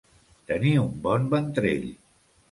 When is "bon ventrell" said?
1.03-1.85